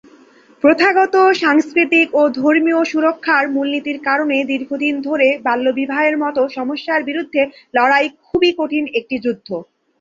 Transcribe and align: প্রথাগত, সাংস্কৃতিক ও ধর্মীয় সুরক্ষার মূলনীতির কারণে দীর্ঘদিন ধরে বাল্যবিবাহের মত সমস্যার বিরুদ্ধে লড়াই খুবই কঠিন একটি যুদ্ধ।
প্রথাগত, 0.63 1.15
সাংস্কৃতিক 1.41 2.07
ও 2.13 2.31
ধর্মীয় 2.39 2.81
সুরক্ষার 2.83 3.43
মূলনীতির 3.49 3.97
কারণে 4.07 4.37
দীর্ঘদিন 4.51 4.95
ধরে 5.07 5.27
বাল্যবিবাহের 5.45 6.15
মত 6.23 6.37
সমস্যার 6.57 7.01
বিরুদ্ধে 7.03 7.41
লড়াই 7.73 8.07
খুবই 8.21 8.51
কঠিন 8.59 8.83
একটি 8.99 9.15
যুদ্ধ। 9.25 9.47